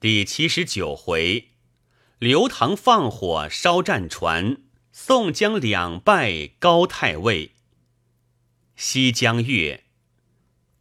[0.00, 1.50] 第七十九回，
[2.18, 4.56] 刘唐放火烧战船，
[4.90, 7.52] 宋江两败高太尉。
[8.76, 9.84] 西江月，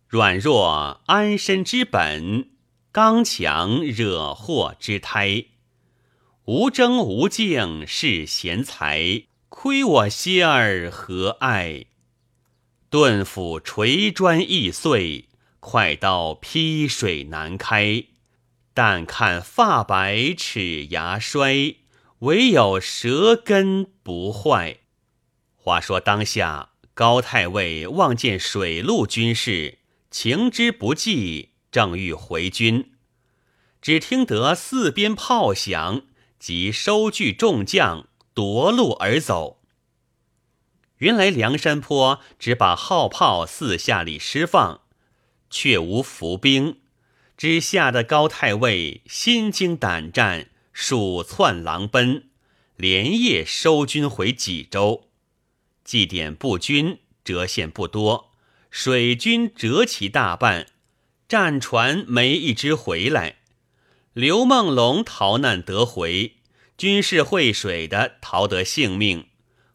[0.08, 2.52] 软弱安身之本，
[2.94, 5.47] 刚强惹祸之胎。
[6.46, 11.88] 无争无竞是贤才，亏我歇儿何爱？
[12.90, 15.28] 钝斧锤砖易碎，
[15.60, 18.05] 快刀劈水难开。
[18.82, 21.80] 但看发白齿牙衰，
[22.20, 24.78] 唯有舌根不坏。
[25.58, 29.80] 话说当下，高太尉望见水陆军士，
[30.10, 32.94] 情之不济，正欲回军，
[33.82, 36.04] 只听得四边炮响，
[36.40, 39.62] 即收聚众将，夺路而走。
[41.00, 44.84] 原来梁山坡只把号炮四下里释放，
[45.50, 46.80] 却无伏兵。
[47.40, 52.26] 之下的高太尉心惊胆战，鼠窜狼奔，
[52.76, 55.08] 连夜收军回济州。
[55.86, 58.34] 祭奠步军折现不多，
[58.70, 60.68] 水军折其大半，
[61.30, 63.38] 战船没一只回来。
[64.12, 66.34] 刘梦龙逃难得回，
[66.78, 69.28] 军士会水的逃得性命，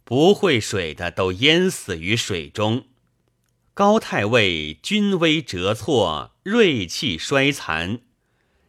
[0.05, 2.85] 不会水的都淹死于水中。
[3.75, 8.03] 高太尉军威折挫，锐气衰残，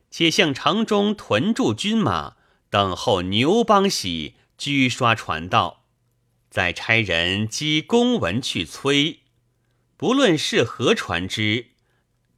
[0.09, 2.37] 且向城中屯驻军马，
[2.71, 5.83] 等候牛帮喜居刷传道，
[6.49, 9.19] 再差人积公文去催。
[9.95, 11.67] 不论是何船只，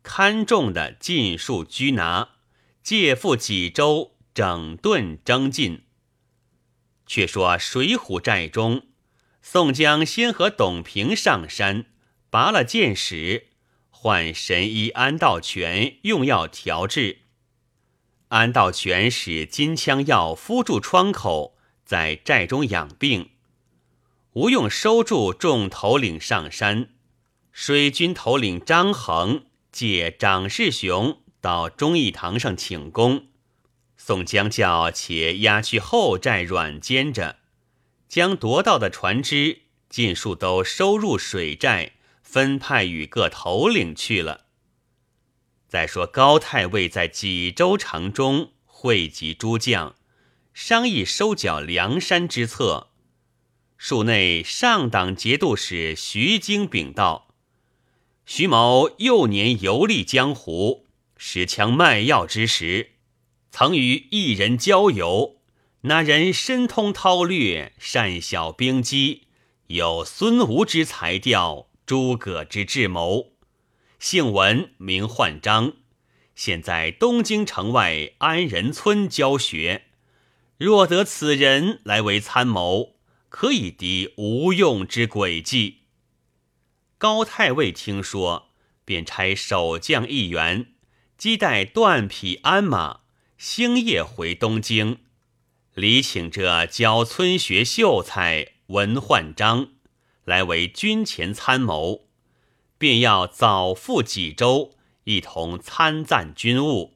[0.04, 2.32] 看重的尽数拘拿，
[2.84, 5.84] 借赴济州整顿征进。
[7.06, 8.88] 却说水浒寨中，
[9.42, 11.86] 宋江先和董平上山。
[12.30, 13.48] 拔了箭矢，
[13.90, 17.20] 唤神医安道全用药调治。
[18.30, 23.30] 安道全使金枪药敷住窗口，在寨中养病。
[24.34, 26.90] 吴用收住众头领上山，
[27.52, 33.28] 水军头领张衡借长世雄到忠义堂上请功。
[33.96, 37.38] 宋江叫且押去后寨软监着，
[38.08, 41.94] 将夺到的船只尽数都收入水寨。
[42.28, 44.48] 分派与各头领去了。
[45.66, 49.96] 再说高太尉在济州城中汇集诸将，
[50.54, 52.90] 商议收缴梁山之策。
[53.78, 57.34] 署内上党节度使徐经禀道
[58.26, 62.92] ：“徐某幼年游历江湖，使枪卖药之时，
[63.52, 65.38] 曾与一人交游。
[65.82, 69.28] 那人深通韬略，善晓兵机，
[69.68, 73.32] 有孙吴之才调。”诸葛之智谋，
[73.98, 75.72] 姓文，名焕章，
[76.36, 79.86] 现在东京城外安仁村教学。
[80.58, 82.98] 若得此人来为参谋，
[83.30, 85.84] 可以敌吴用之诡计。
[86.98, 88.50] 高太尉听说，
[88.84, 90.74] 便差守将一员，
[91.18, 93.00] 机带断匹鞍马，
[93.38, 94.98] 星夜回东京，
[95.74, 99.70] 礼请这教村学秀才文焕章。
[100.28, 102.02] 来为军前参谋，
[102.78, 106.96] 便要早赴济州，一同参赞军务。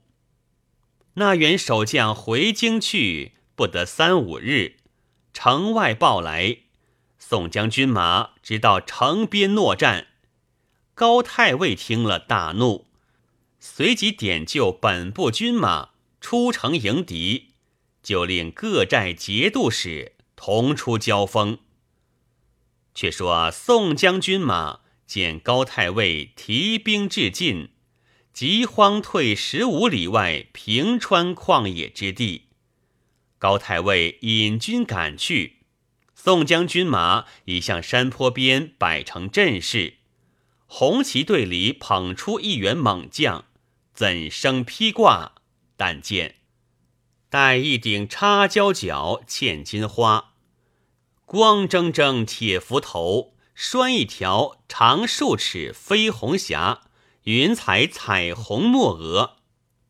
[1.13, 4.75] 那员守将回京去，不得三五日，
[5.33, 6.57] 城外报来，
[7.17, 10.07] 宋将军马直到城边搦战。
[10.93, 12.87] 高太尉听了大怒，
[13.61, 17.53] 随即点救本部军马出城迎敌，
[18.03, 21.59] 就令各寨节度使同出交锋。
[22.93, 27.69] 却说宋将军马见高太尉提兵至近，
[28.33, 32.47] 急慌退十五里外平川旷野之地。
[33.37, 35.57] 高太尉引军赶去，
[36.13, 39.95] 宋将军马已向山坡边摆成阵势。
[40.67, 43.45] 红旗队里捧出一员猛将，
[43.93, 45.33] 怎生披挂？
[45.75, 46.35] 但见
[47.29, 50.30] 戴一顶插椒角嵌金花。
[51.31, 56.81] 光铮铮铁斧头，拴一条长数尺飞红霞，
[57.23, 59.37] 云彩彩虹墨额，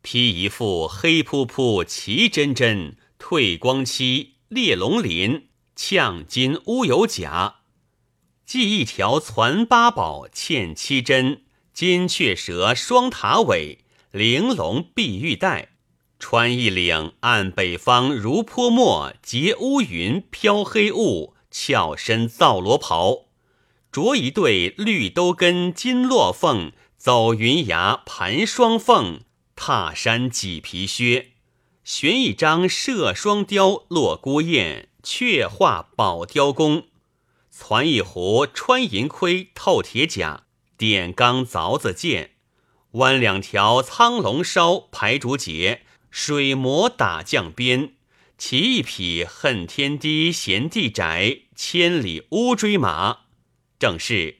[0.02, 7.56] 披一副黑扑扑齐真真褪光漆裂龙鳞呛金乌有甲，
[8.46, 11.42] 系一条攒八宝嵌七针
[11.74, 13.80] 金雀蛇双塔尾
[14.12, 15.70] 玲珑碧玉带，
[16.20, 21.31] 穿一领按北方如泼墨结乌云飘黑雾。
[21.52, 23.26] 俏身皂罗袍，
[23.92, 29.20] 着一对绿兜跟金络凤，走云崖盘双凤，
[29.54, 31.32] 踏山麂皮靴，
[31.84, 36.84] 悬一张射双雕落孤雁，却画宝雕弓；
[37.50, 40.44] 攒一壶穿银盔透铁甲，
[40.78, 42.30] 点钢凿子剑；
[42.92, 47.90] 弯两条苍龙梢排竹节，水磨打将鞭；
[48.44, 53.20] 骑一匹恨天低嫌地窄，千里乌骓马。
[53.78, 54.38] 正是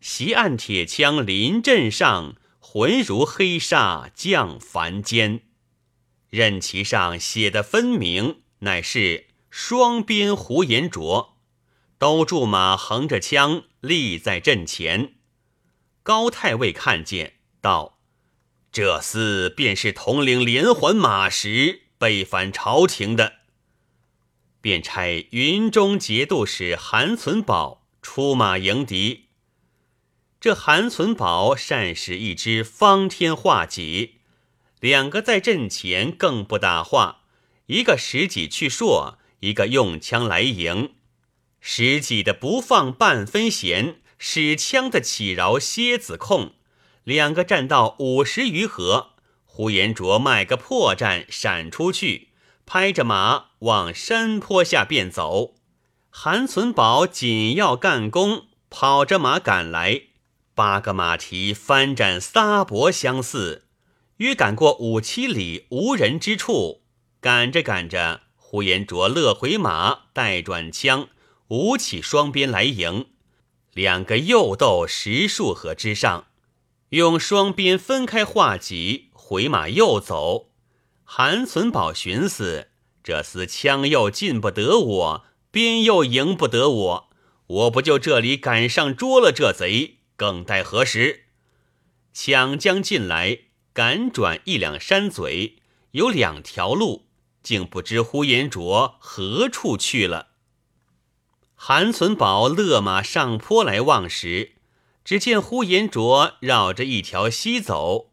[0.00, 5.40] 袭岸铁枪临阵上，浑如黑煞降凡间。
[6.28, 11.36] 任其上写的分明，乃是双鞭胡延灼，
[11.98, 15.14] 都驻马横着枪立在阵前。
[16.04, 17.98] 高太尉看见，道
[18.70, 23.38] ：“这厮便是统领连环马时背反朝廷的。”
[24.60, 29.26] 便差云中节度使韩存宝出马迎敌。
[30.40, 34.20] 这韩存宝善使一支方天画戟。
[34.80, 37.24] 两个在阵前更不打话，
[37.66, 40.94] 一个使戟去槊，一个用枪来迎。
[41.60, 46.54] 使戟的不放半分弦，使枪的起饶蝎子控。
[47.04, 49.10] 两个战到五十余合，
[49.44, 52.29] 呼延灼卖个破绽闪出去，
[52.72, 55.56] 拍着马往山坡下便走。
[56.08, 60.02] 韩存宝紧要干功，跑着马赶来，
[60.54, 63.66] 八个马蹄翻展撒脖相似。
[64.18, 66.82] 约赶过五七里无人之处，
[67.20, 71.08] 赶着赶着，呼延灼勒回马，带转枪，
[71.48, 73.06] 舞起双鞭来迎。
[73.72, 76.26] 两个又斗十数合之上，
[76.90, 80.49] 用双鞭分开画戟，回马又走。
[81.12, 82.68] 韩存宝寻思：
[83.02, 87.10] 这厮枪又进不得我，鞭又迎不得我，
[87.48, 91.24] 我不就这里赶上捉了这贼，更待何时？
[92.12, 93.40] 抢将进来。
[93.72, 95.56] 赶转一两山嘴，
[95.92, 97.08] 有两条路，
[97.42, 100.28] 竟不知呼延灼何处去了。
[101.56, 104.52] 韩存宝勒马上坡来望时，
[105.04, 108.12] 只见呼延灼绕着一条溪走。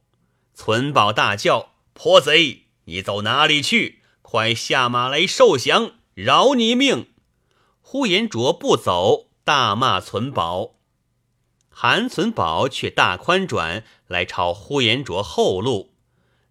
[0.55, 4.01] 存宝大叫：“泼贼，你走哪里去？
[4.21, 7.07] 快下马来受降，饶你命！”
[7.79, 10.75] 呼延灼不走，大骂存宝。
[11.69, 15.93] 韩存宝却大宽转来朝呼延灼后路，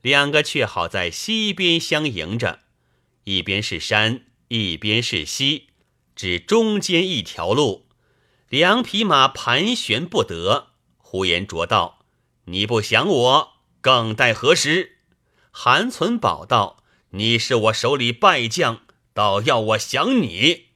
[0.00, 2.60] 两个却好在西边相迎着，
[3.24, 5.68] 一边是山，一边是溪，
[6.14, 7.86] 只中间一条路，
[8.48, 10.68] 两匹马盘旋不得。
[10.96, 12.04] 呼延灼道
[12.46, 14.95] ：“你不降我，更待何时？”
[15.58, 16.85] 韩存宝道
[17.17, 18.82] ：“你是我手里败将，
[19.14, 20.67] 倒要我降你。”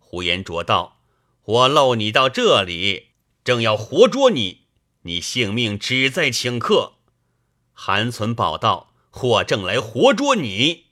[0.00, 1.02] 呼延灼道
[1.44, 3.08] ：“我漏你到这里。”
[3.44, 4.62] 正要活捉你，
[5.02, 6.94] 你性命只在顷刻。
[7.74, 10.86] 韩存宝道：“或正来活捉你。”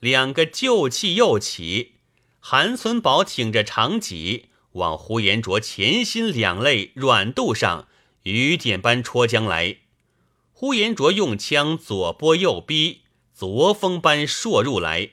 [0.00, 2.00] 两个旧气又起，
[2.40, 7.86] 韩存宝挺着长戟往呼延灼前心两肋软肚上
[8.24, 9.76] 雨点般戳将来。
[10.56, 13.00] 呼延灼用枪左拨右逼，
[13.34, 15.10] 左风般硕入来。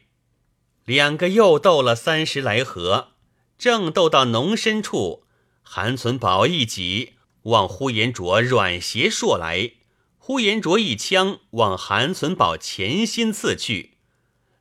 [0.85, 3.13] 两个又斗了三十来合，
[3.57, 5.23] 正斗到浓深处。
[5.63, 9.71] 韩存宝一戟往呼延灼软胁槊来，
[10.19, 13.97] 呼延灼一枪往韩存宝前心刺去，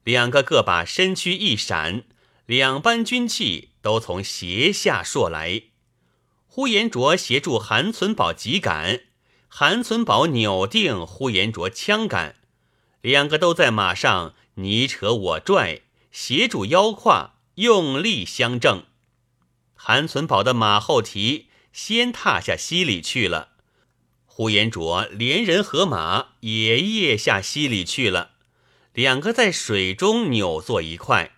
[0.02, 2.04] 两个各把身躯一闪，
[2.46, 5.64] 两班军器都从斜下槊来。
[6.46, 9.02] 呼延灼协助韩存宝急赶，
[9.52, 12.36] 韩存宝扭定呼延灼枪杆，
[13.02, 18.84] 两个都在马上你扯我拽，协助腰胯用力相正。
[19.74, 23.48] 韩存宝的马后蹄先踏下溪里去了，
[24.24, 28.30] 呼延灼连人和马也跃下溪里去了，
[28.94, 31.32] 两个在水中扭作一块。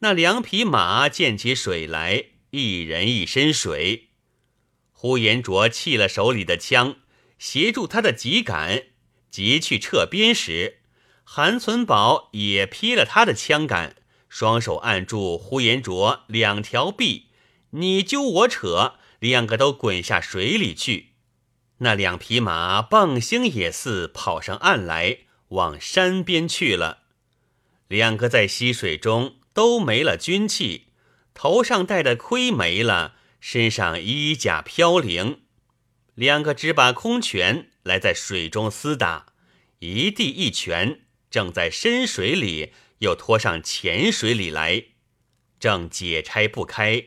[0.00, 4.08] 那两匹马溅起水来，一人一身水。
[4.92, 6.96] 呼延灼弃了手里的枪，
[7.38, 8.84] 协助他的急赶，
[9.30, 10.78] 急去撤边时，
[11.24, 13.96] 韩存宝也劈了他的枪杆，
[14.28, 17.26] 双手按住呼延灼两条臂。
[17.70, 21.14] 你揪我扯，两个都滚下水里去。
[21.78, 27.00] 那两匹马蹦星也似跑上岸来，往山边去了。
[27.88, 30.86] 两个在溪水中都没了军器，
[31.34, 35.40] 头上戴的盔没了，身上衣甲飘零。
[36.14, 39.32] 两个只把空拳来在水中厮打，
[39.80, 44.84] 一地一拳，正在深水里又拖上浅水里来，
[45.58, 47.06] 正解拆不开。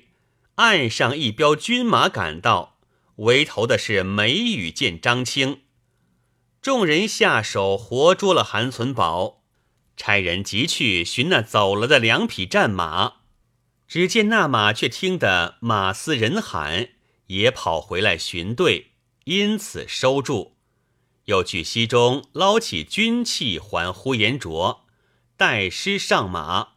[0.55, 2.79] 岸上一彪军马赶到，
[3.17, 5.61] 为头的是梅雨见张青。
[6.61, 9.43] 众人下手活捉了韩存宝，
[9.95, 13.21] 差人急去寻那走了的两匹战马，
[13.87, 16.89] 只见那马却听得马嘶人喊，
[17.27, 18.93] 也跑回来寻队，
[19.27, 20.55] 因此收住。
[21.25, 24.85] 又去溪中捞起军器还呼延灼，
[25.35, 26.69] 带师上马，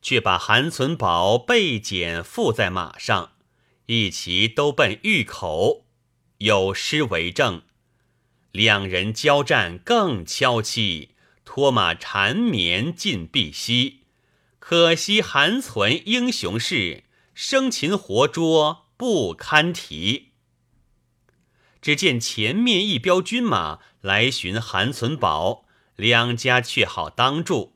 [0.00, 3.32] 却把韩存宝被剪缚在马上，
[3.86, 5.84] 一齐都奔峪口，
[6.38, 7.62] 有诗为证。
[8.52, 11.10] 两人交战更悄戚。
[11.44, 14.04] 脱马缠绵尽碧溪，
[14.58, 20.31] 可惜韩存英雄事，生擒活捉不堪提。
[21.82, 27.74] 只见前面一彪军马来寻韩存宝，两家却好当住。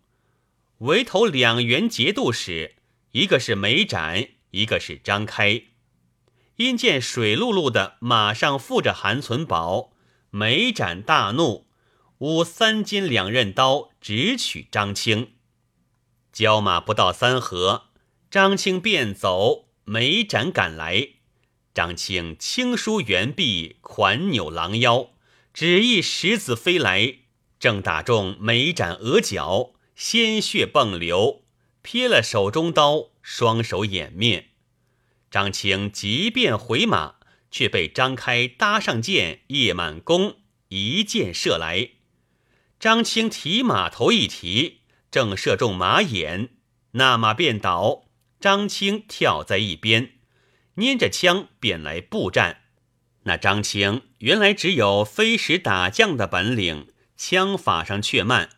[0.78, 2.76] 围头两员节度使，
[3.10, 5.62] 一个是梅展，一个是张开。
[6.56, 9.90] 因见水漉漉的马上附着韩存宝，
[10.30, 11.66] 梅展大怒。
[12.18, 15.32] 舞三尖两刃刀，直取张青。
[16.32, 17.88] 交马不到三合，
[18.30, 21.15] 张青便走，梅展赶来。
[21.76, 25.10] 张青轻舒猿臂，款扭狼腰，
[25.52, 27.16] 只一石子飞来，
[27.60, 31.42] 正打中眉斩额角，鲜血迸流，
[31.82, 34.52] 撇了手中刀，双手掩面。
[35.30, 37.16] 张青急便回马，
[37.50, 40.36] 却被张开搭上箭，叶满弓
[40.68, 41.90] 一箭射来。
[42.80, 44.80] 张青提马头一提，
[45.10, 46.48] 正射中马眼，
[46.92, 48.06] 那马便倒。
[48.40, 50.15] 张青跳在一边，
[50.76, 52.62] 捏着枪便来布战。
[53.24, 58.48] 那张青原来只有飞石打将的本领，枪法上却慢。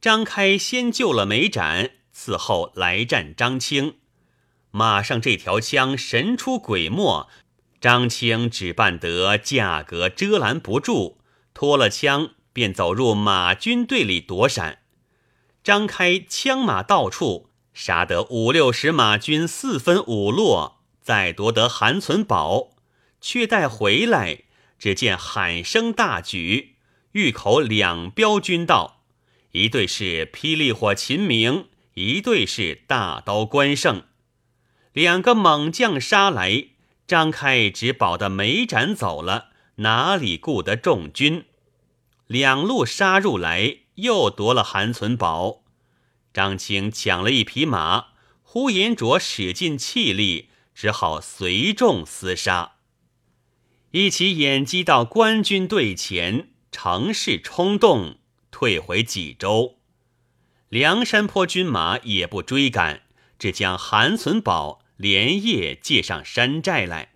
[0.00, 3.96] 张开先救了梅展，伺后来战张青。
[4.70, 7.28] 马上这条枪神出鬼没，
[7.80, 11.18] 张青只办得架格遮拦不住，
[11.54, 12.30] 脱了枪。
[12.52, 14.78] 便走入马军队里躲闪，
[15.62, 20.75] 张开枪马到处，杀得五六十马军四分五落，
[21.06, 22.72] 再夺得韩存宝，
[23.20, 24.40] 却待回来，
[24.76, 26.74] 只见喊声大举，
[27.12, 29.04] 峪口两彪军到，
[29.52, 34.02] 一队是霹雳火秦明，一队是大刀关胜，
[34.92, 36.70] 两个猛将杀来，
[37.06, 41.44] 张开只保得梅斩走了，哪里顾得众军？
[42.26, 45.62] 两路杀入来，又夺了韩存宝。
[46.32, 48.06] 张青抢了一匹马，
[48.42, 52.74] 呼延灼使尽气力，只好随众厮杀。
[53.92, 58.18] 一起掩击到官军队前，乘势冲动，
[58.50, 59.78] 退回济州。
[60.68, 63.04] 梁山坡军马也不追赶，
[63.38, 67.14] 只将韩存宝连夜借上山寨来。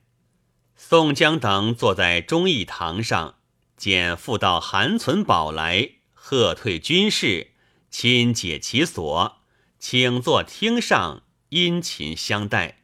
[0.75, 3.37] 宋江等坐在忠义堂上。
[3.77, 7.53] 见复到韩存宝来，喝退军士，
[7.91, 9.39] 亲解其锁，
[9.79, 12.80] 请坐厅上，殷勤相待。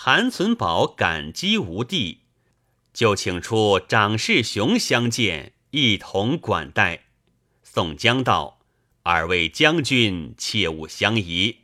[0.00, 2.20] 韩存宝感激无地，
[2.94, 7.06] 就请出长世雄相见，一同管待。
[7.64, 8.60] 宋江道
[9.02, 11.62] ：“二位将军切勿相疑，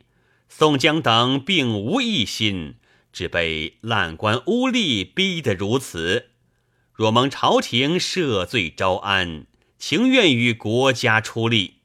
[0.49, 2.75] 宋江等并无异心，
[3.13, 6.31] 只被烂官污吏逼得如此。”
[6.91, 9.47] 若蒙朝廷赦罪招安，
[9.79, 11.75] 情愿与国家出力。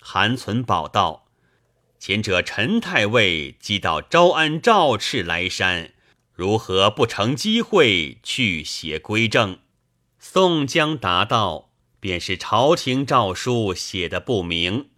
[0.00, 1.23] 韩存宝道
[2.06, 5.92] ：“前者陈太尉即到招安赵赤来山，
[6.34, 9.60] 如何不成机会去邪归正？”
[10.20, 11.70] 宋江答道
[12.00, 14.90] ：“便是朝廷诏书写的不明，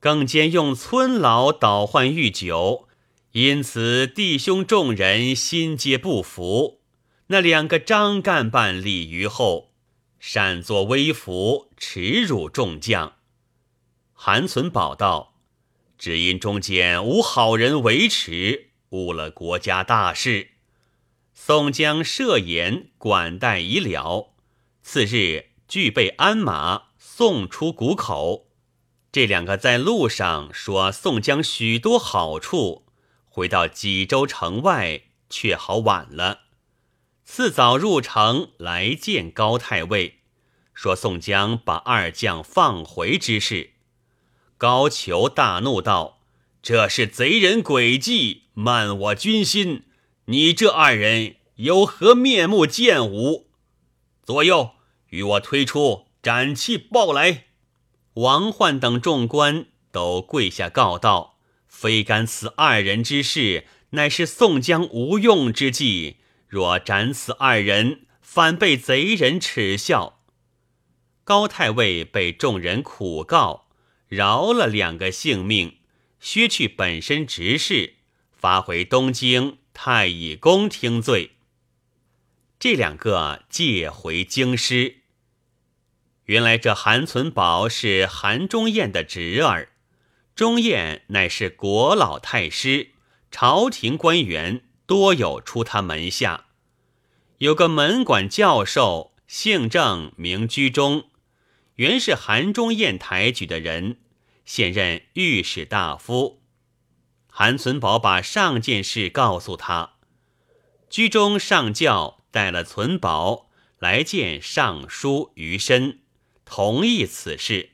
[0.00, 2.88] 更兼用村老倒换御酒，
[3.32, 6.80] 因此弟兄众人心皆不服。”
[7.28, 9.74] 那两个张干办李于后，
[10.18, 13.16] 擅作威服，耻辱众将。
[14.14, 15.33] 韩存宝道
[16.04, 20.50] ：“只因中间无好人维持，误了国家大事。”
[21.32, 24.34] 宋江设言管待已了，
[24.82, 28.48] 次日具备鞍马，送出谷口。
[29.12, 32.84] 这两个在路上说宋江许多好处，
[33.24, 36.40] 回到济州城外，却好晚了。
[37.24, 40.18] 次早入城来见高太尉，
[40.74, 43.70] 说宋江把二将放回之事。
[44.64, 46.20] 高俅大怒道
[46.62, 49.82] ：“这是贼人诡计，慢我军心！
[50.24, 53.48] 你这二人有何面目见吾？”
[54.24, 54.70] 左右
[55.10, 57.44] 与我推出斩气报来。
[58.14, 61.36] 王焕等众官都跪下告道
[61.68, 66.16] ：“非干此二人之事，乃是宋江无用之计。”
[66.48, 70.20] 若斩此二人，反被贼人耻笑。
[71.22, 73.63] 高太尉被众人苦告，
[74.14, 75.78] 饶了两个性命，
[76.20, 77.94] 削去本身职事，
[78.32, 81.32] 发回东京太乙宫听罪。
[82.58, 84.98] 这两个借回京师。
[86.26, 89.70] 原来这韩存宝是韩忠彦的侄儿，
[90.34, 92.92] 忠彦乃是国老太师，
[93.30, 96.46] 朝廷官员多有出他门下。
[97.38, 101.08] 有个门管教授，姓郑，名居中，
[101.74, 103.98] 原是韩忠彦抬举的人，
[104.44, 106.42] 现任御史大夫。
[107.26, 109.94] 韩存宝把上件事告诉他，
[110.88, 116.00] 居中上轿带了存宝来见尚书余深。
[116.44, 117.70] 同意此事，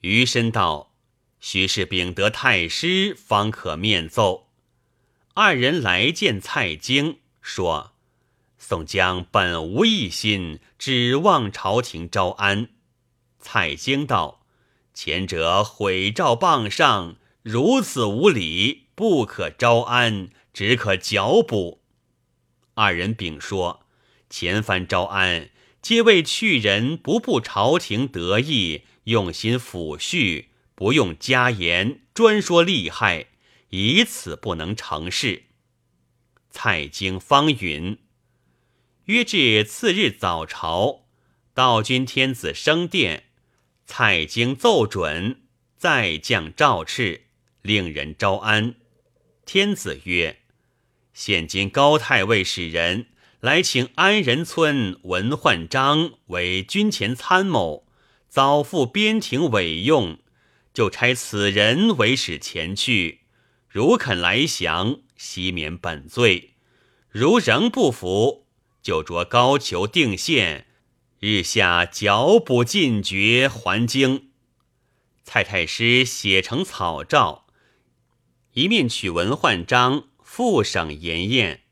[0.00, 0.92] 余深道
[1.40, 4.50] ：“须是禀得太师，方可面奏。”
[5.34, 7.92] 二人来见蔡京，说
[8.58, 12.70] ：“宋江本无一心，指望朝廷招安。”
[13.38, 14.44] 蔡京道
[14.96, 21.82] ：“前者毁诏谤上，如此无礼，不可招安，只可剿捕。”
[22.72, 23.82] 二人禀说
[24.30, 25.50] ：“前番招安。”
[25.82, 33.26] 皆为去人不步朝廷得意，用心抚恤，不用加言，专说利害，
[33.68, 35.44] 以此不能成事。
[36.50, 37.98] 蔡京方允。
[39.04, 41.04] 约至次日早朝，
[41.54, 43.25] 道君天子升殿，
[43.86, 45.42] 蔡京奏准，
[45.76, 47.20] 再降诏敕，
[47.62, 48.74] 令人招安。
[49.44, 50.40] 天子曰
[51.14, 53.06] ：“现今高太尉使人。”
[53.40, 57.86] 来请安仁村文焕章为军前参谋，
[58.28, 60.18] 早赴边庭委用，
[60.74, 63.20] 就差此人为使前去。
[63.68, 66.54] 如肯来降，悉免本罪；
[67.08, 68.46] 如仍不服，
[68.82, 70.66] 就着高俅定县，
[71.18, 74.28] 日下剿捕尽绝，还京。
[75.24, 77.46] 蔡太师写成草诏，
[78.52, 81.62] 一面取文焕章复省严验。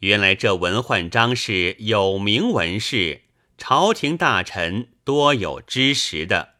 [0.00, 3.22] 原来这文焕章是有名文士，
[3.56, 6.54] 朝廷大臣多有知识的，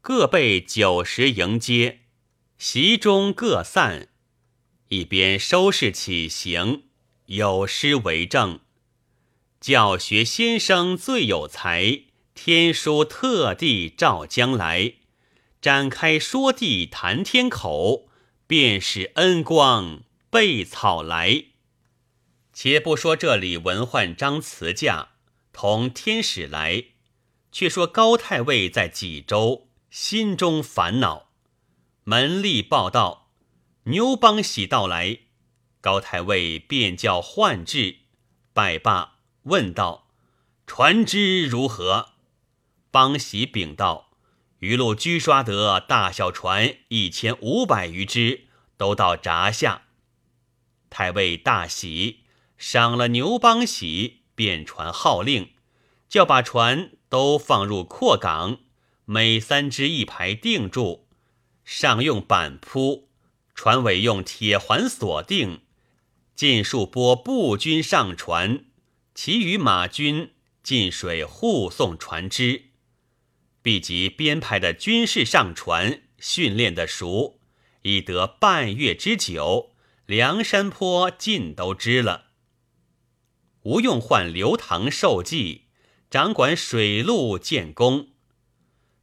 [0.00, 2.00] 各备酒食迎接，
[2.58, 4.08] 席中各散，
[4.88, 6.84] 一边收拾起行，
[7.26, 8.60] 有诗为证：
[9.60, 14.94] 教学先生最有才，天书特地召将来，
[15.60, 18.08] 展开说地谈天口，
[18.46, 21.46] 便是恩光备草来。
[22.52, 25.08] 且不说这里文焕章辞驾
[25.52, 26.84] 同天使来，
[27.50, 31.30] 却说高太尉在济州心中烦恼。
[32.04, 33.32] 门吏报道
[33.84, 35.18] 牛邦喜到来，
[35.80, 37.98] 高太尉便叫唤至，
[38.52, 40.08] 拜罢问道
[40.66, 42.10] ：“船只如何？”
[42.90, 44.10] 邦喜禀道
[44.60, 49.82] ：“余路拘刷得大小船一千五百余只，都到闸下。”
[50.90, 52.24] 太尉大喜。
[52.58, 55.52] 赏了牛邦喜，便传号令，
[56.08, 58.58] 叫把船都放入阔港，
[59.04, 61.06] 每三只一排定住，
[61.64, 63.08] 上用板铺，
[63.54, 65.60] 船尾用铁环锁定，
[66.34, 68.64] 尽数拨步军上船，
[69.20, 70.30] 其余马军
[70.62, 72.66] 进水护送船只，
[73.60, 77.40] 必及编排的军士上船，训练的熟，
[77.82, 79.74] 已得半月之久，
[80.06, 82.26] 梁山坡尽都知了。
[83.62, 85.64] 吴用唤刘唐受计，
[86.08, 88.10] 掌管水陆建功。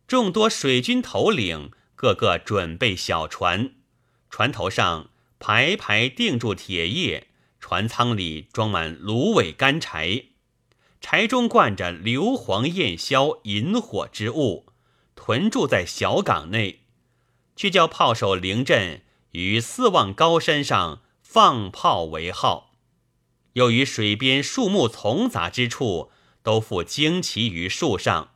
[0.07, 3.73] 众多水军头领个个准备小船，
[4.29, 7.27] 船头上排排钉住铁叶，
[7.67, 10.25] 船舱里装满芦苇干柴，
[11.01, 14.67] 柴中灌着硫磺焰硝引火之物，
[15.15, 16.81] 屯驻在小港内，
[17.55, 19.01] 却叫炮手临阵
[19.31, 22.75] 于四望高山上放炮为号。
[23.53, 26.11] 又于水边树木丛杂之处，
[26.43, 28.33] 都附旌旗于树上，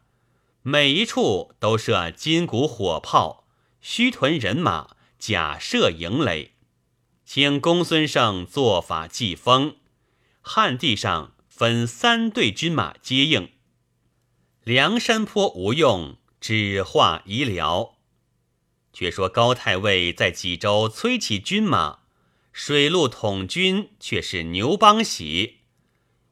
[0.63, 3.45] 每一处都设金鼓火炮，
[3.79, 6.53] 须屯人马，假设营垒，
[7.31, 9.75] 请公孙胜做法祭风。
[10.41, 13.51] 旱地上分三队军马接应。
[14.63, 17.97] 梁山坡无用，只画遗了。
[18.91, 21.99] 却说高太尉在济州催起军马。
[22.51, 25.57] 水陆统军却是牛邦喜，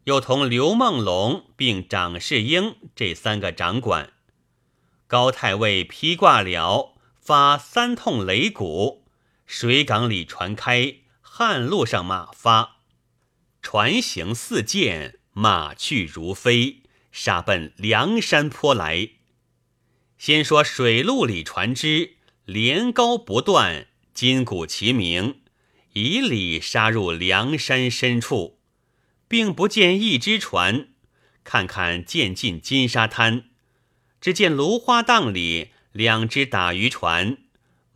[0.05, 4.13] 又同刘梦龙并长世英这三个掌管。
[5.05, 9.03] 高太尉披挂了，发三通擂鼓，
[9.47, 12.81] 水港里船开，旱路上马发，
[13.61, 16.83] 船行似箭，马去如飞，
[17.13, 19.11] 杀奔梁山坡来。
[20.17, 25.39] 先说水陆里船只连高不断，金鼓齐鸣，
[25.93, 28.59] 以里杀入梁山深处，
[29.29, 30.89] 并不见一只船。
[31.45, 33.45] 看看渐近金沙滩，
[34.19, 37.37] 只见芦花荡里两只打渔船，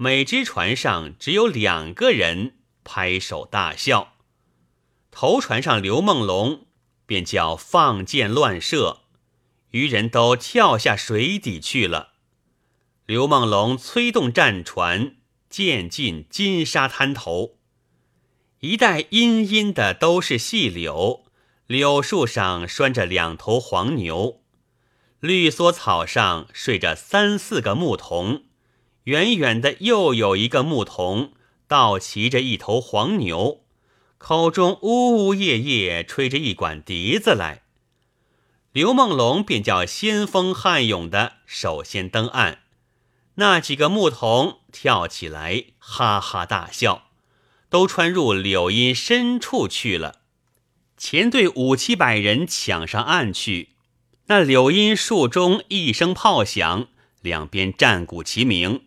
[0.04, 4.16] 每只船上只有两个人，拍手大笑。
[5.12, 6.66] 头船上刘梦龙
[7.06, 9.02] 便叫放箭乱射，
[9.70, 12.14] 渔人都跳下水底去了。
[13.06, 15.18] 刘梦龙催动战船，
[15.52, 17.60] 渐进金沙滩头，
[18.62, 21.26] 一带阴阴的都是细柳。
[21.68, 24.42] 柳树上拴着两头黄牛，
[25.20, 28.46] 绿蓑草上睡着三四个牧童，
[29.06, 31.34] 远远的又有一个牧童
[31.68, 33.64] 倒骑着一头黄牛，
[34.18, 37.64] 口中呜呜咽咽吹着一管笛子来。
[38.72, 42.60] 刘梦龙便叫先锋悍勇的首先登岸，
[43.36, 47.10] 那几个牧童跳起来哈哈大笑，
[47.70, 50.22] 都穿入柳荫深处去了。
[50.96, 53.70] 前队五七百人抢上岸去，
[54.28, 56.88] 那柳荫树中一声炮响，
[57.22, 58.84] 两边战鼓齐鸣，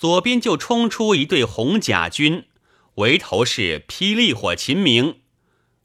[0.00, 2.46] 左边就冲出一队红甲军，
[2.94, 5.16] 围头是霹雳火秦明；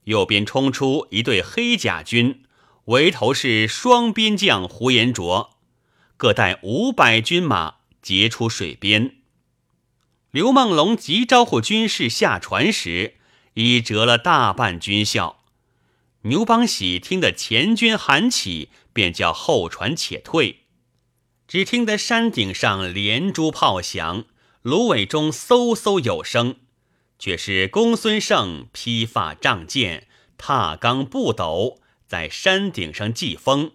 [0.05, 2.45] 右边冲出一队黑甲军，
[2.85, 5.57] 围头是双边将胡延灼，
[6.15, 9.17] 各带五百军马截出水边。
[10.31, 13.15] 刘梦龙急招呼军士下船时，
[13.55, 15.43] 已折了大半军校。
[16.21, 20.61] 牛邦喜听得前军喊起，便叫后船且退。
[21.47, 24.25] 只听得山顶上连珠炮响，
[24.63, 26.55] 芦苇中嗖嗖有声，
[27.19, 33.71] 却是公孙胜披发仗剑，踏钢步斗，在山顶上祭风。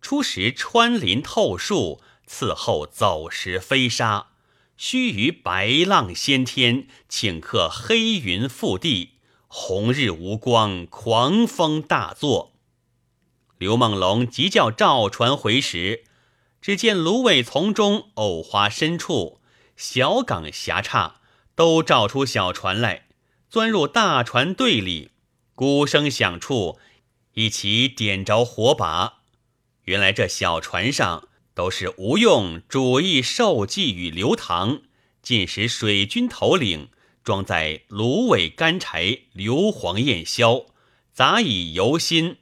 [0.00, 4.28] 初时穿林透树，次后走石飞沙，
[4.76, 9.12] 须臾白浪掀天，顷刻黑云覆地。
[9.46, 12.54] 红日无光，狂风大作。
[13.56, 16.02] 刘梦龙急叫赵船回时，
[16.64, 19.38] 只见芦苇丛中、藕花深处、
[19.76, 21.20] 小港狭岔，
[21.54, 23.04] 都照出小船来，
[23.50, 25.10] 钻入大船队里。
[25.54, 26.78] 鼓声响处，
[27.34, 29.18] 一齐点着火把。
[29.82, 34.80] 原来这小船上都是吴用主意受计与刘唐，
[35.20, 36.88] 尽使水军头领。
[37.22, 40.64] 装在芦苇干柴、硫磺焰硝，
[41.12, 42.38] 杂以油心。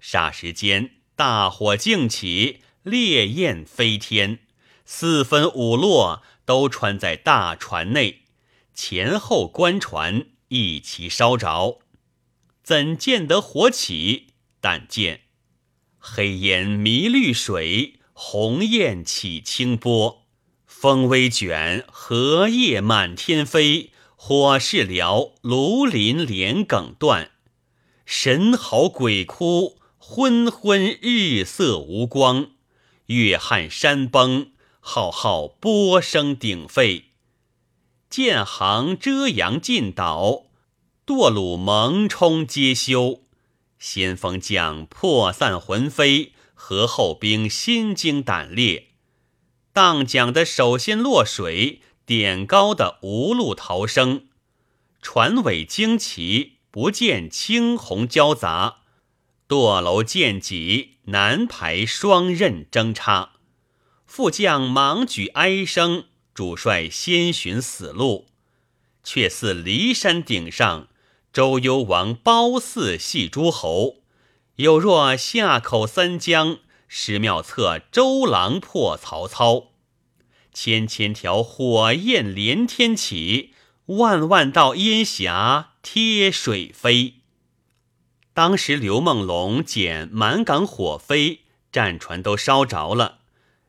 [0.00, 4.40] 霎时间，大火竞起，烈焰飞天，
[4.84, 8.22] 四分五落都穿在大船内，
[8.74, 11.80] 前后官船一齐烧着。
[12.62, 14.28] 怎见得火起？
[14.60, 15.20] 但见
[15.98, 20.26] 黑烟迷绿水，红焰起清波，
[20.66, 23.92] 风微卷，荷叶满天飞。
[24.20, 27.30] 火势燎，庐林连梗断，
[28.04, 32.50] 神嚎鬼哭，昏昏日色无光，
[33.08, 37.06] 月撼山崩，浩浩波声鼎沸，
[38.08, 40.44] 舰航遮阳尽倒，
[41.04, 43.22] 舵橹蒙冲皆休，
[43.78, 48.88] 先锋将破散魂飞，河后兵心惊胆裂，
[49.72, 51.82] 荡桨的首先落水。
[52.04, 54.28] 点高的无路逃生，
[55.02, 58.78] 船尾旌旗不见青红交杂，
[59.48, 63.32] 堕楼见脊南排双刃争插，
[64.04, 68.26] 副将忙举哀声，主帅先寻死路，
[69.02, 70.88] 却似骊山顶上
[71.32, 74.02] 周幽王褒姒戏诸侯，
[74.56, 79.68] 有若夏口三江石庙侧周郎破曹操。
[80.52, 83.54] 千千条火焰连天起，
[83.86, 87.17] 万万道烟霞贴水飞。
[88.38, 91.40] 当时刘梦龙见满港火飞，
[91.72, 93.18] 战船都烧着了，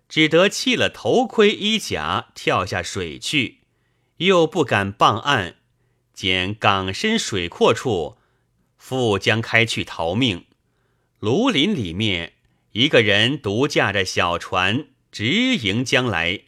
[0.08, 3.62] 只得弃了头盔衣甲，跳下水去，
[4.18, 5.56] 又不敢傍岸，
[6.14, 8.20] 见港深水阔处，
[8.78, 10.46] 复将开去逃命。
[11.20, 12.34] 庐林里面，
[12.74, 16.42] 一个人独驾着小船直迎将来。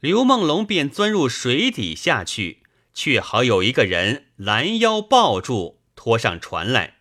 [0.00, 6.96] 刘梦龙便钻入水底下去，却好有一个人拦腰抱住，拖上船来。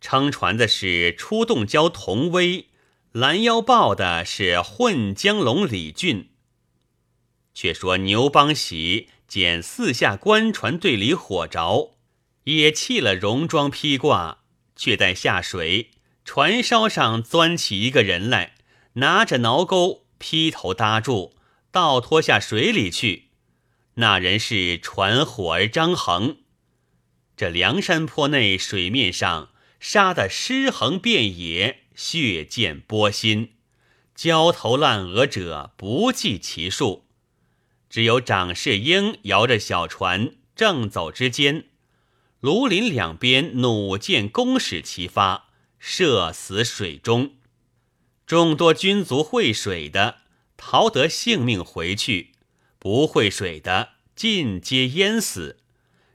[0.00, 2.66] 撑船的是出洞蛟童威，
[3.12, 6.30] 拦腰抱的是混江龙李俊。
[7.52, 11.96] 却说牛邦喜见四下官船队里火着，
[12.44, 14.38] 也弃了戎装披挂，
[14.74, 15.90] 却待下水，
[16.24, 18.54] 船梢上钻起一个人来，
[18.94, 21.34] 拿着挠钩劈头搭住，
[21.70, 23.26] 倒拖下水里去。
[23.94, 26.38] 那人是船火儿张衡。
[27.36, 33.54] 这梁山坡内水面上杀得尸横遍野，血溅波心，
[34.14, 37.06] 焦头烂额者不计其数。
[37.88, 41.64] 只有长世英摇着小船正走之间，
[42.42, 47.32] 庐林两边弩箭弓矢齐发，射死水中。
[48.26, 50.18] 众多军卒会水的
[50.56, 52.32] 逃得性命回去，
[52.78, 55.58] 不会水的尽皆淹死。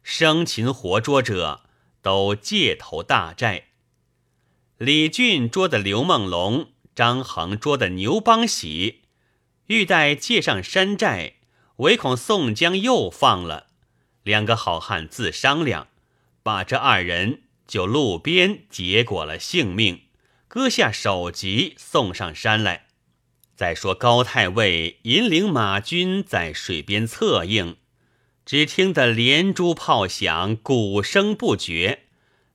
[0.01, 1.64] 生擒活捉者
[2.05, 3.69] 都借头大寨。
[4.77, 9.01] 李俊捉的刘梦龙，张衡捉的牛邦喜，
[9.65, 11.37] 欲待借上山寨。
[11.77, 13.65] 唯恐宋江又放了，
[14.21, 15.87] 两个好汉自商量，
[16.43, 20.03] 把这二人就路边结果了性命，
[20.47, 22.85] 割下首级送上山来。
[23.55, 27.77] 再说高太尉引领马军在水边策应，
[28.45, 32.03] 只听得连珠炮响，鼓声不绝，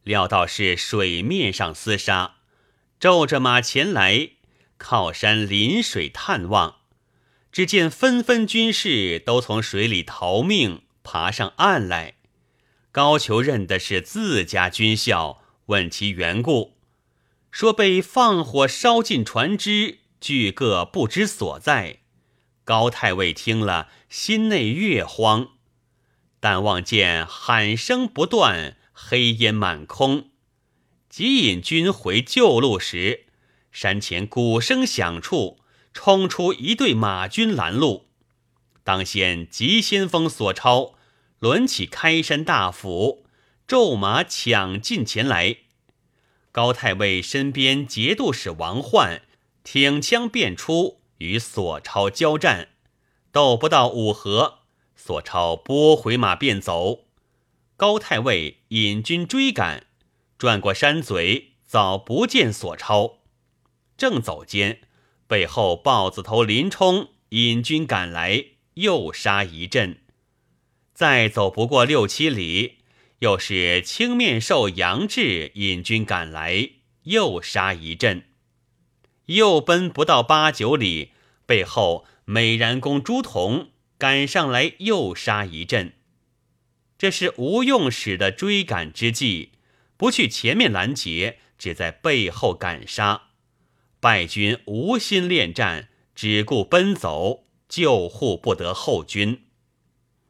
[0.05, 2.37] 料到是水面上厮杀，
[3.01, 4.31] 骤着马前来，
[4.79, 6.77] 靠山临水探望。
[7.51, 12.15] 只见纷纷军士都从水里逃命，爬上岸来。
[12.93, 16.77] 高俅认的是自家军校，问其缘故，
[17.51, 21.99] 说被放火烧尽船只，俱各不知所在。
[22.65, 25.55] 高太尉听了，心内越慌，
[26.41, 30.31] 但望见喊声不断，黑烟满空，
[31.09, 33.27] 即引军回旧路时，
[33.71, 35.61] 山前鼓声响处。
[35.93, 38.07] 冲出一队马军拦路，
[38.85, 40.95] 当先急先锋索超
[41.41, 43.27] 抡起开山大斧，
[43.67, 45.57] 骤马抢进前来。
[46.53, 49.23] 高太尉身边节度使王焕
[49.65, 52.69] 挺枪便出，与索超交战，
[53.33, 54.60] 斗不到五合，
[55.03, 57.07] 索超拨回马便走。
[57.79, 59.87] 高太尉引军追赶，
[60.37, 63.21] 转过山嘴，早不见索超，
[63.97, 64.83] 正走间。
[65.27, 70.03] 背后豹子头林冲引军赶来，又杀一阵。
[70.93, 72.81] 再走不过六七里，
[73.21, 76.73] 又是青面兽杨志引军赶来，
[77.05, 78.27] 又杀一阵。
[79.27, 81.13] 又奔不到八九里，
[81.47, 83.69] 背后美髯公朱仝
[84.01, 85.93] 赶上来，又杀一阵。
[86.97, 89.53] 这是吴用使的追赶之计，
[89.99, 93.25] 不去前面拦截，只在背后赶杀。
[94.01, 99.45] 败军无心恋战，只顾奔走，救护不得后军，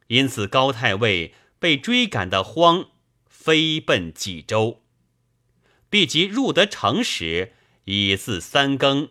[0.08, 2.88] 因此高太尉被追赶得慌，
[3.28, 4.82] 飞奔济州。
[5.88, 7.52] 毕及入得城时，
[7.84, 9.10] 已自三更，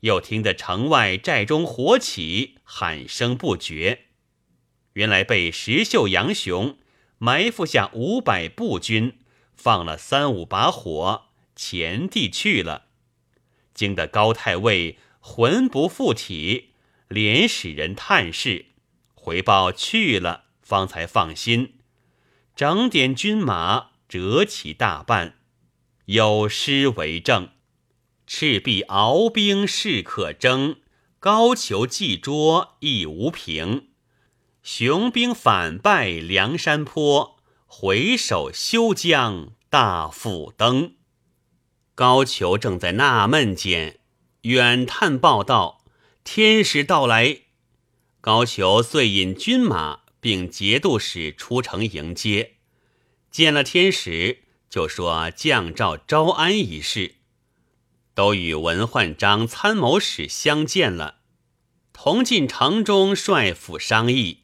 [0.00, 4.06] 又听得城外寨中火起，喊声不绝。
[4.94, 6.78] 原来被石秀、杨雄
[7.18, 9.18] 埋伏下五百步军，
[9.54, 12.86] 放了三五把火，前地去了。
[13.74, 16.70] 惊得高太尉魂不附体，
[17.08, 18.66] 连使人探视，
[19.14, 21.74] 回报去了，方才放心。
[22.56, 25.38] 整点军马，折其大半，
[26.06, 27.50] 有诗为证
[28.30, 30.76] ：“赤壁鏖兵势可争，
[31.18, 33.88] 高俅计捉亦无凭。
[34.62, 40.96] 雄兵反败梁山坡，回首休将大斧登。”
[41.96, 43.98] 高俅正在纳闷间，
[44.42, 45.82] 远探报道
[46.22, 47.44] ：“天使到来。”
[48.20, 52.56] 高俅遂引军马并节度使出城迎接。
[53.30, 57.14] 见了天使，就说降诏招安一事，
[58.18, 61.18] 都与文焕章参谋使相见了，
[61.92, 64.38] 同进城中帅府商议。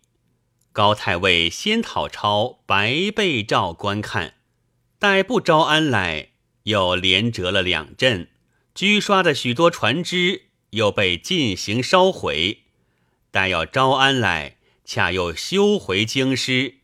[0.70, 4.34] 高太尉先讨抄白被诏观看，
[5.00, 6.28] 待不招安来。
[6.62, 8.28] 又连折了两阵，
[8.76, 12.60] 居刷的许多船只又被进行烧毁。
[13.32, 16.76] 待要招安来，恰又休回京师，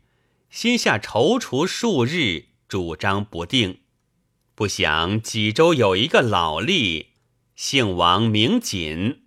[0.50, 3.79] 心下踌躇数日，主张不定。
[4.61, 7.07] 不想济州有一个老吏，
[7.57, 9.23] 姓王名锦，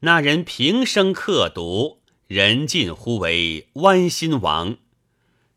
[0.00, 4.76] 那人平生刻毒，人尽呼为弯心王，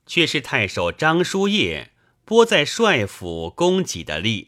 [0.06, 1.92] 却是太守张叔夜。
[2.24, 4.48] 拨在帅府供给的吏，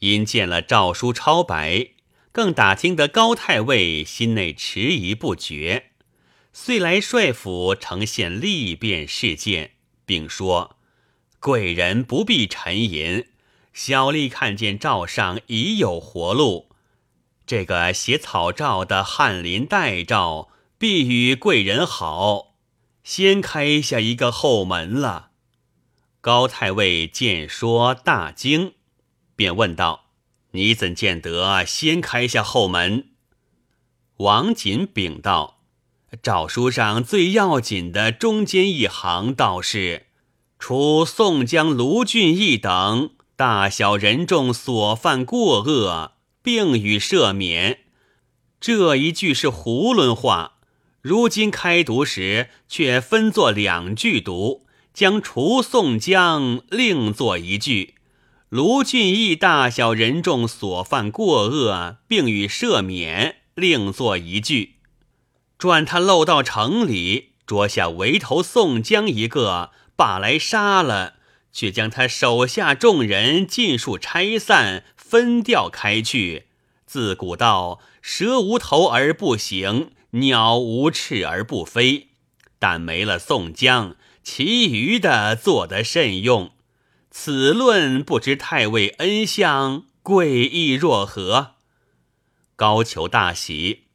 [0.00, 1.92] 因见了诏书抄白，
[2.32, 5.92] 更打听得高太尉心内迟疑不决，
[6.52, 9.70] 遂来帅府呈现利变事件，
[10.04, 10.76] 并说
[11.40, 13.24] ：“贵人不必沉吟，
[13.72, 16.68] 小吏看见诏上已有活路，
[17.46, 22.54] 这个写草诏的翰林代诏，必与贵人好，
[23.02, 25.30] 先开下一个后门了。”
[26.20, 28.74] 高太尉见说大惊，
[29.34, 30.04] 便问道
[30.52, 33.08] ：“你怎见得先开下后门？”
[34.18, 35.62] 王瑾禀道
[36.22, 40.06] ：“诏书上最要紧的中间一行，倒是
[40.60, 47.80] 除宋江、卢俊义等大小人众所犯过恶，并予赦免。
[48.60, 50.54] 这一句是囫囵话，
[51.00, 57.94] 如今开读时却分作两句读，将除宋江另作一句，
[58.48, 64.76] 卢俊义大小人众所犯过恶，并予赦免。”另作一句，
[65.58, 71.16] 转他漏到城里，捉下围头宋江一个，把来杀了，
[71.52, 76.46] 却将他手下众人尽数拆散，分调开去。
[76.86, 82.08] 自古道：蛇无头而不行，鸟无翅而不飞。
[82.58, 86.52] 但没了宋江，其余的做得甚用。
[87.10, 91.56] 此论不知太尉恩相贵意若何？
[92.56, 93.88] 高俅大喜，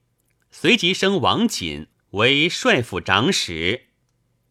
[0.51, 3.86] 随即升王瑾为帅府长史，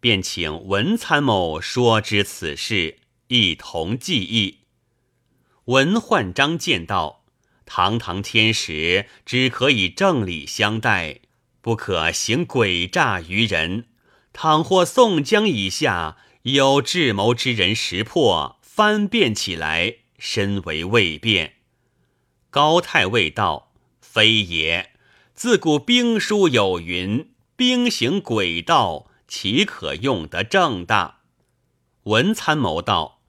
[0.01, 4.61] 便请文参谋说知此事，一同记忆。
[5.67, 7.25] 文焕章见道：
[7.65, 11.21] 堂堂天使，只可以正理相待，
[11.61, 13.87] 不可行诡诈于人。
[14.33, 21.55] 倘或宋江以下有智谋之人识破，翻变起来，深为未变。
[22.51, 23.65] 高太尉道。
[24.01, 24.93] 非也，
[25.35, 31.21] 自古兵书有云：“兵行诡道，岂可用得正大？”
[32.05, 33.21] 文参谋道：“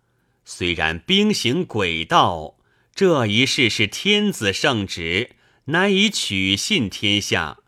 [0.45, 2.57] 虽然兵行诡道，
[2.93, 7.59] 这一事是天子圣旨，难以取信天下。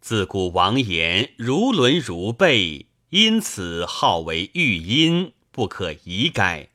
[0.00, 6.70] 自古王言如伦如备，因此号为玉音，不可移改。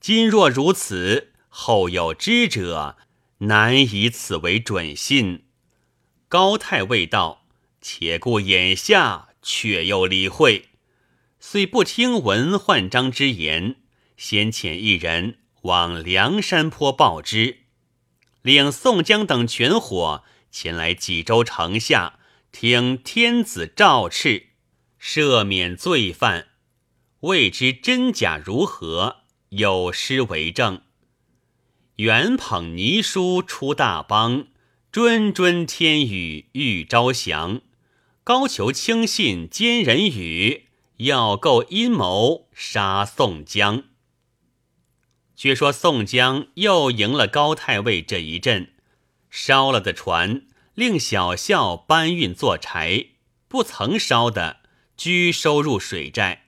[0.00, 2.96] 今若如此，后有知者。”
[3.42, 5.46] 难以此为准信。
[6.28, 7.44] 高太尉道
[7.82, 10.70] ：“且顾眼下，却又理会。”
[11.44, 13.74] 虽不听闻焕章之言，
[14.16, 17.58] 先遣一人往梁山坡报之，
[18.42, 22.20] 领宋江等全伙前来济州城下，
[22.52, 24.44] 听天子诏敕，
[25.00, 26.46] 赦免罪犯。
[27.20, 30.82] 未知真假如何，有诗为证。
[31.96, 34.46] 远捧泥书出大邦，
[34.92, 37.60] 谆谆天语欲招降。
[38.24, 43.82] 高俅轻信奸人语，要构阴谋杀宋江。
[45.34, 48.74] 却说宋江又赢了高太尉这一阵，
[49.28, 53.08] 烧了的船，令小校搬运做柴；
[53.48, 54.60] 不曾烧的，
[54.96, 56.44] 拘收入水寨。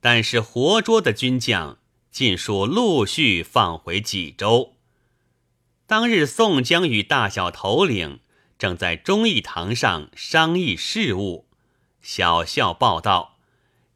[0.00, 1.78] 但是活捉的军将。
[2.10, 4.74] 尽数陆续放回济州。
[5.86, 8.18] 当日，宋江与大小头领
[8.60, 11.48] 正在忠义堂上商议事务。
[12.02, 13.38] 小校报道：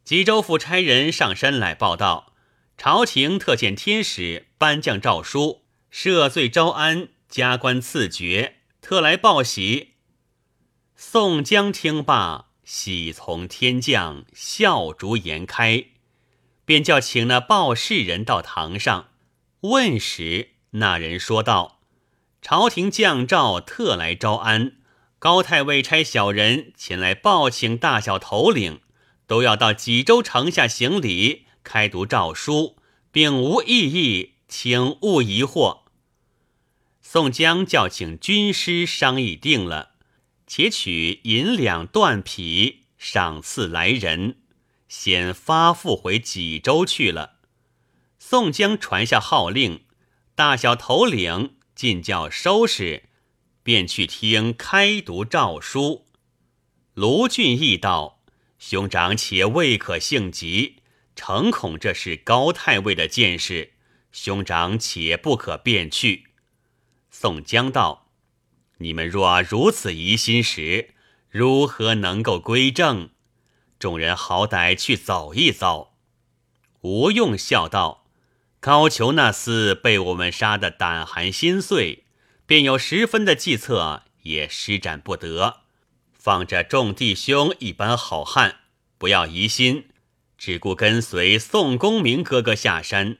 [0.03, 2.33] 济州府差人上山来报道，
[2.75, 5.61] 朝廷特遣天使颁降诏书，
[5.93, 9.91] 赦罪招安，加官赐爵，特来报喜。
[10.95, 15.85] 宋江听罢，喜从天降，笑逐颜开。
[16.65, 19.09] 便叫请那报事人到堂上
[19.59, 21.74] 问时，那人说道
[22.47, 24.73] ：“朝廷降诏，特来招安。
[25.17, 28.81] 高太尉差小人前来报请大小头领，
[29.25, 32.77] 都要到济州城下行礼，开读诏书，
[33.11, 35.85] 并无异议，请勿疑惑。”
[37.01, 39.93] 宋江叫请军师商议定了，
[40.45, 44.37] 且取银两缎匹赏赐来人。
[44.87, 47.37] 先发赴回济州去了。
[48.19, 49.81] 宋江传下号令，
[50.35, 53.03] 大小头领尽叫收拾，
[53.61, 56.05] 便去听开读诏书。
[56.93, 58.21] 卢俊义道
[58.57, 60.77] ：“兄长且未可性急，
[61.15, 63.73] 诚恐这是高太尉的见识，
[64.13, 66.27] 兄长且不可便去。”
[67.11, 68.09] 宋江道
[68.79, 70.95] ：“你们若如此疑心时，
[71.29, 73.09] 如何能够归正？”
[73.77, 75.97] 众人好歹去走一遭。
[76.79, 78.04] 吴用笑道
[78.65, 82.05] ：“高俅那厮被我们杀得胆寒心碎，
[82.47, 85.57] 便有十分的计策，也施展不得。
[86.11, 88.61] 放着众弟兄一般好汉，
[88.97, 89.89] 不要疑心，
[90.35, 93.19] 只顾跟随宋公明哥哥下山。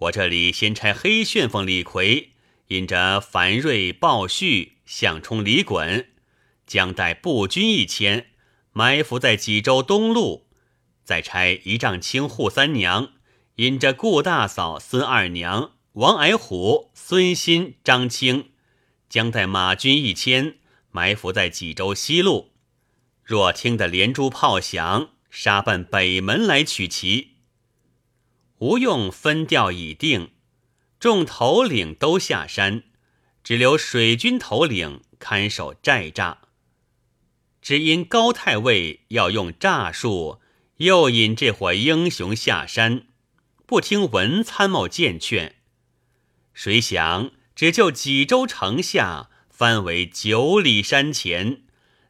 [0.00, 2.32] 我这里先差黑旋风李逵，
[2.66, 6.08] 引着樊瑞、鲍旭向冲、李衮，
[6.66, 8.26] 将带步军一千
[8.74, 10.46] 埋伏在济州东路，
[11.02, 13.13] 再差一丈青扈三娘
[13.56, 18.50] 引着顾大嫂、孙二娘、王矮虎、孙新、张青，
[19.08, 20.56] 将带马军一千
[20.90, 22.50] 埋伏在济州西路。
[23.22, 27.36] 若听得连珠炮响，杀奔北门来取其。
[28.58, 30.30] 吴用分调已定，
[30.98, 32.82] 众头领都下山，
[33.44, 36.38] 只留水军头领看守寨栅。
[37.62, 40.40] 只因高太尉要用诈术，
[40.78, 43.06] 诱引这伙英雄下山，
[43.66, 45.56] 不听文参谋谏劝。
[46.52, 51.62] 谁想只就济州城下翻为九里山前，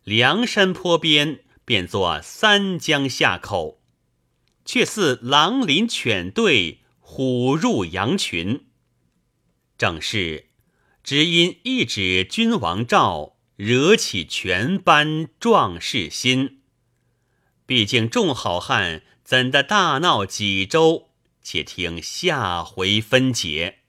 [0.03, 3.81] 梁山坡边变作三江下口。
[4.65, 8.65] 却似狼临犬队，虎入羊群。
[9.77, 10.49] 正是
[11.03, 16.63] 只因一纸君王诏，惹起全班壮士心。
[17.67, 21.04] 毕竟众好汉怎的大闹济州？
[21.45, 23.84] 且听下回分解。